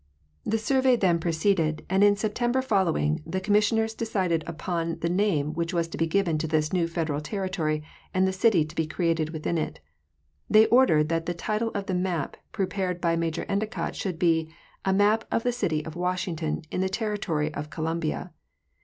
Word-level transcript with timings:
The 0.43 0.57
survey 0.57 0.95
then 0.95 1.19
proceeded, 1.19 1.85
and 1.87 2.03
in 2.03 2.15
Septem 2.15 2.53
ber 2.53 2.63
following 2.63 3.21
the 3.23 3.39
commissioners 3.39 3.93
decided 3.93 4.43
upon 4.47 4.97
the 5.01 5.09
name 5.11 5.53
which 5.53 5.75
was 5.75 5.87
to 5.89 5.97
be 5.99 6.07
given 6.07 6.39
to 6.39 6.47
this 6.47 6.73
new 6.73 6.87
Federal 6.87 7.21
territory 7.21 7.83
and 8.11 8.27
the 8.27 8.33
city 8.33 8.65
to 8.65 8.73
be 8.75 8.87
created 8.87 9.29
within 9.29 9.59
it. 9.59 9.79
They 10.49 10.65
ordered 10.65 11.09
that 11.09 11.27
the 11.27 11.35
title 11.35 11.69
of 11.75 11.85
the 11.85 11.93
map 11.93 12.35
pre 12.51 12.65
pared 12.65 12.99
by 12.99 13.15
Major 13.15 13.45
Ellicott 13.47 13.95
should 13.95 14.17
be 14.17 14.49
"A 14.83 14.91
map 14.91 15.23
of 15.31 15.43
the 15.43 15.51
city 15.51 15.85
of 15.85 15.95
Wash 15.95 16.25
ington, 16.25 16.65
in 16.71 16.81
the 16.81 16.89
Territory 16.89 17.53
of 17.53 17.69
Columbia." 17.69 18.31